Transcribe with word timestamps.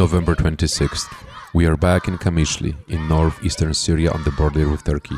November 0.00 0.34
26th. 0.34 1.12
We 1.52 1.66
are 1.66 1.76
back 1.76 2.08
in 2.08 2.16
Qamishli, 2.16 2.74
in 2.88 3.06
northeastern 3.06 3.74
Syria 3.74 4.10
on 4.12 4.24
the 4.24 4.30
border 4.30 4.66
with 4.66 4.82
Turkey. 4.82 5.16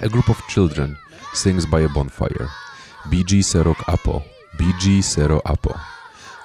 A 0.00 0.08
group 0.08 0.28
of 0.28 0.40
children 0.46 0.96
sings 1.34 1.66
by 1.66 1.80
a 1.80 1.88
bonfire. 1.88 2.46
Bijî 3.10 3.42
Serok 3.42 3.80
Apo, 3.88 4.22
Bijî 4.58 5.02
Sero 5.02 5.40
Apo. 5.44 5.74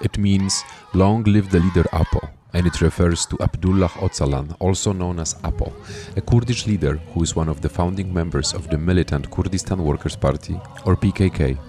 It 0.02 0.18
means 0.18 0.64
long 0.96 1.22
live 1.26 1.52
the 1.52 1.60
leader 1.60 1.86
Apo, 1.94 2.22
and 2.56 2.66
it 2.66 2.82
refers 2.82 3.28
to 3.28 3.38
Abdullah 3.40 3.90
Öcalan, 4.06 4.56
also 4.60 4.92
known 4.92 5.20
as 5.20 5.36
Apo, 5.44 5.72
a 6.18 6.22
Kurdish 6.22 6.66
leader 6.66 6.96
who 7.14 7.22
is 7.22 7.36
one 7.36 7.50
of 7.52 7.62
the 7.62 7.70
founding 7.70 8.12
members 8.12 8.56
of 8.56 8.68
the 8.72 8.78
militant 8.80 9.30
Kurdistan 9.30 9.84
Workers' 9.84 10.16
Party, 10.16 10.60
or 10.84 10.96
PKK. 10.96 11.60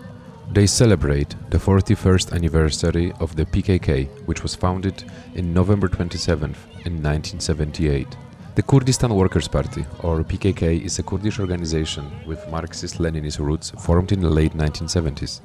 They 0.53 0.67
celebrate 0.67 1.35
the 1.51 1.59
41st 1.59 2.33
anniversary 2.33 3.13
of 3.21 3.35
the 3.37 3.45
PKK, 3.45 4.09
which 4.27 4.43
was 4.43 4.55
founded 4.55 5.05
in 5.35 5.53
November 5.53 5.89
27th 5.89 6.57
in 6.87 7.03
1978. 7.03 8.17
The 8.57 8.63
Kurdistan 8.63 9.15
Workers' 9.15 9.49
Party, 9.49 9.85
or 10.03 10.25
PKK, 10.25 10.83
is 10.83 10.99
a 10.99 11.03
Kurdish 11.03 11.41
organization 11.41 12.11
with 12.25 12.49
Marxist 12.49 12.97
Leninist 12.97 13.39
roots 13.39 13.69
formed 13.69 14.13
in 14.13 14.21
the 14.21 14.31
late 14.31 14.55
1970s. 14.55 15.43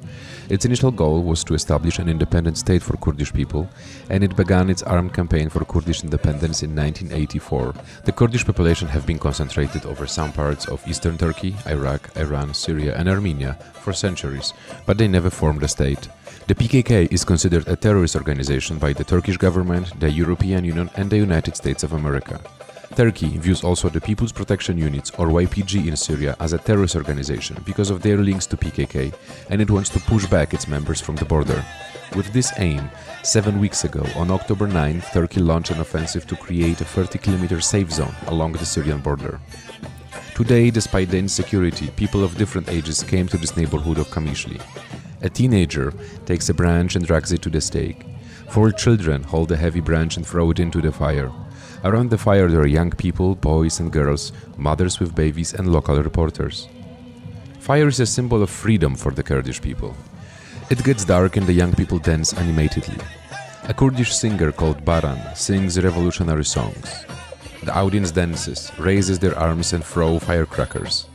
Its 0.48 0.64
initial 0.64 0.90
goal 0.90 1.22
was 1.22 1.44
to 1.44 1.52
establish 1.52 1.98
an 1.98 2.08
independent 2.08 2.56
state 2.56 2.82
for 2.82 2.96
Kurdish 2.96 3.30
people, 3.34 3.68
and 4.08 4.24
it 4.24 4.34
began 4.34 4.70
its 4.70 4.82
armed 4.82 5.12
campaign 5.12 5.50
for 5.50 5.62
Kurdish 5.66 6.02
independence 6.02 6.62
in 6.62 6.74
1984. 6.74 7.74
The 8.06 8.12
Kurdish 8.12 8.46
population 8.46 8.88
have 8.88 9.06
been 9.06 9.18
concentrated 9.18 9.84
over 9.84 10.06
some 10.06 10.32
parts 10.32 10.66
of 10.66 10.82
eastern 10.88 11.18
Turkey, 11.18 11.54
Iraq, 11.66 12.16
Iran, 12.16 12.54
Syria, 12.54 12.96
and 12.96 13.10
Armenia 13.10 13.58
for 13.74 13.92
centuries, 13.92 14.54
but 14.86 14.96
they 14.96 15.06
never 15.06 15.28
formed 15.28 15.62
a 15.62 15.68
state. 15.68 16.08
The 16.46 16.54
PKK 16.54 17.12
is 17.12 17.26
considered 17.26 17.68
a 17.68 17.76
terrorist 17.76 18.16
organization 18.16 18.78
by 18.78 18.94
the 18.94 19.04
Turkish 19.04 19.36
government, 19.36 20.00
the 20.00 20.10
European 20.10 20.64
Union, 20.64 20.88
and 20.96 21.10
the 21.10 21.18
United 21.18 21.56
States 21.56 21.84
of 21.84 21.92
America. 21.92 22.40
Turkey 22.94 23.38
views 23.38 23.64
also 23.64 23.88
the 23.88 24.00
People's 24.00 24.32
Protection 24.32 24.76
Units 24.76 25.10
or 25.12 25.28
YPG 25.28 25.86
in 25.88 25.96
Syria 25.96 26.36
as 26.40 26.52
a 26.52 26.58
terrorist 26.58 26.94
organization 26.94 27.56
because 27.64 27.88
of 27.88 28.02
their 28.02 28.18
links 28.18 28.46
to 28.46 28.56
PKK 28.56 29.14
and 29.48 29.62
it 29.62 29.70
wants 29.70 29.88
to 29.90 30.00
push 30.00 30.26
back 30.26 30.52
its 30.52 30.68
members 30.68 31.00
from 31.00 31.16
the 31.16 31.24
border. 31.24 31.64
With 32.14 32.30
this 32.34 32.52
aim, 32.58 32.90
seven 33.22 33.58
weeks 33.60 33.84
ago, 33.84 34.04
on 34.14 34.30
October 34.30 34.66
9, 34.66 35.02
Turkey 35.12 35.40
launched 35.40 35.70
an 35.70 35.80
offensive 35.80 36.26
to 36.26 36.36
create 36.36 36.82
a 36.82 36.84
30 36.84 37.18
kilometer 37.18 37.62
safe 37.62 37.90
zone 37.90 38.14
along 38.26 38.52
the 38.52 38.66
Syrian 38.66 39.00
border. 39.00 39.40
Today, 40.34 40.70
despite 40.70 41.08
the 41.08 41.18
insecurity, 41.18 41.88
people 41.96 42.22
of 42.22 42.36
different 42.36 42.68
ages 42.68 43.02
came 43.02 43.26
to 43.28 43.38
this 43.38 43.56
neighborhood 43.56 43.96
of 43.96 44.08
Qamishli. 44.08 44.60
A 45.22 45.30
teenager 45.30 45.94
takes 46.26 46.50
a 46.50 46.54
branch 46.54 46.94
and 46.96 47.06
drags 47.06 47.32
it 47.32 47.40
to 47.42 47.50
the 47.50 47.60
stake. 47.60 48.04
Four 48.50 48.70
children 48.72 49.22
hold 49.22 49.50
a 49.50 49.56
heavy 49.56 49.80
branch 49.80 50.18
and 50.18 50.26
throw 50.26 50.50
it 50.50 50.60
into 50.60 50.82
the 50.82 50.92
fire. 50.92 51.32
Around 51.84 52.10
the 52.10 52.18
fire 52.18 52.48
there 52.48 52.60
are 52.60 52.66
young 52.66 52.90
people, 52.90 53.34
boys 53.34 53.80
and 53.80 53.92
girls, 53.92 54.32
mothers 54.56 55.00
with 55.00 55.14
babies 55.14 55.54
and 55.54 55.72
local 55.72 56.02
reporters. 56.02 56.68
Fire 57.58 57.88
is 57.88 58.00
a 58.00 58.06
symbol 58.06 58.42
of 58.42 58.50
freedom 58.50 58.94
for 58.94 59.12
the 59.12 59.22
Kurdish 59.22 59.60
people. 59.60 59.96
It 60.70 60.82
gets 60.84 61.04
dark 61.04 61.36
and 61.36 61.46
the 61.46 61.52
young 61.52 61.74
people 61.74 61.98
dance 61.98 62.32
animatedly. 62.32 62.98
A 63.68 63.74
Kurdish 63.74 64.14
singer 64.14 64.50
called 64.50 64.84
Baran 64.84 65.36
sings 65.36 65.78
revolutionary 65.78 66.44
songs. 66.44 67.04
The 67.62 67.72
audience 67.74 68.10
dances, 68.10 68.72
raises 68.78 69.20
their 69.20 69.38
arms 69.38 69.72
and 69.72 69.84
throw 69.84 70.18
firecrackers. 70.18 71.06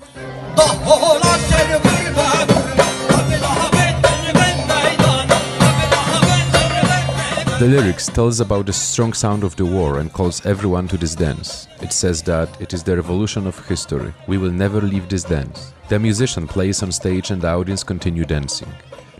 The 7.59 7.65
lyrics 7.65 8.05
tells 8.05 8.39
about 8.39 8.67
the 8.67 8.73
strong 8.73 9.13
sound 9.13 9.43
of 9.43 9.55
the 9.55 9.65
war 9.65 9.97
and 9.97 10.13
calls 10.13 10.45
everyone 10.45 10.87
to 10.89 10.97
this 10.97 11.15
dance. 11.15 11.67
It 11.81 11.91
says 11.91 12.21
that 12.21 12.61
it 12.61 12.71
is 12.71 12.83
the 12.83 12.95
revolution 12.95 13.47
of 13.47 13.67
history. 13.67 14.13
We 14.27 14.37
will 14.37 14.51
never 14.51 14.79
leave 14.79 15.09
this 15.09 15.23
dance. 15.23 15.73
The 15.89 15.97
musician 15.97 16.47
plays 16.47 16.83
on 16.83 16.91
stage 16.91 17.31
and 17.31 17.41
the 17.41 17.47
audience 17.47 17.83
continue 17.83 18.25
dancing. 18.25 18.71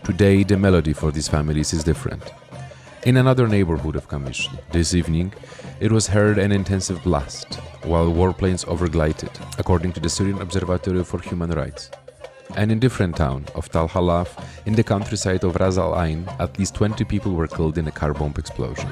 Today 0.04 0.44
the 0.44 0.56
melody 0.56 0.92
for 0.92 1.10
these 1.10 1.26
families 1.26 1.72
is 1.72 1.82
different. 1.82 2.22
In 3.02 3.16
another 3.16 3.48
neighborhood 3.48 3.96
of 3.96 4.08
Qamishli, 4.08 4.60
this 4.70 4.94
evening, 4.94 5.32
it 5.80 5.90
was 5.90 6.06
heard 6.06 6.38
an 6.38 6.52
intensive 6.52 7.02
blast 7.02 7.56
while 7.82 8.06
warplanes 8.06 8.64
overglided, 8.66 9.32
according 9.58 9.94
to 9.94 10.00
the 10.00 10.08
Syrian 10.08 10.40
Observatory 10.40 11.02
for 11.02 11.20
Human 11.22 11.50
Rights. 11.50 11.90
And 12.56 12.72
in 12.72 12.78
different 12.78 13.16
town 13.16 13.46
of 13.54 13.68
Tal 13.70 13.88
Halaf, 13.88 14.42
in 14.66 14.74
the 14.74 14.82
countryside 14.82 15.44
of 15.44 15.56
Ras 15.56 15.78
Al 15.78 16.00
Ain, 16.00 16.28
at 16.38 16.58
least 16.58 16.74
20 16.74 17.04
people 17.04 17.32
were 17.32 17.46
killed 17.46 17.78
in 17.78 17.86
a 17.86 17.92
car 17.92 18.12
bomb 18.12 18.34
explosion. 18.36 18.90